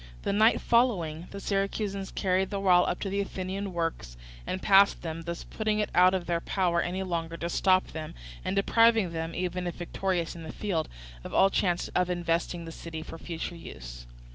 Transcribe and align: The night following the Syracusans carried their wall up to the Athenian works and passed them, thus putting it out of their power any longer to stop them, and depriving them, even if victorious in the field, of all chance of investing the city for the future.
The 0.23 0.33
night 0.33 0.59
following 0.59 1.27
the 1.29 1.39
Syracusans 1.39 2.09
carried 2.09 2.49
their 2.49 2.59
wall 2.59 2.87
up 2.89 2.99
to 3.01 3.09
the 3.11 3.19
Athenian 3.21 3.71
works 3.71 4.17
and 4.47 4.59
passed 4.59 5.03
them, 5.03 5.21
thus 5.21 5.43
putting 5.43 5.77
it 5.77 5.91
out 5.93 6.15
of 6.15 6.25
their 6.25 6.41
power 6.41 6.81
any 6.81 7.03
longer 7.03 7.37
to 7.37 7.49
stop 7.49 7.85
them, 7.91 8.15
and 8.43 8.55
depriving 8.55 9.11
them, 9.11 9.35
even 9.35 9.67
if 9.67 9.75
victorious 9.75 10.35
in 10.35 10.41
the 10.41 10.51
field, 10.51 10.89
of 11.23 11.35
all 11.35 11.51
chance 11.51 11.87
of 11.89 12.09
investing 12.09 12.65
the 12.65 12.71
city 12.71 13.03
for 13.03 13.19
the 13.19 13.23
future. 13.25 13.59